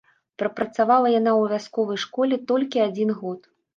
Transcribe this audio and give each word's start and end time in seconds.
Прапрацавала 0.43 1.11
яна 1.19 1.31
ў 1.35 1.41
вясковай 1.53 1.99
школе 2.05 2.41
толькі 2.53 2.83
адзін 2.87 3.09
год. 3.21 3.39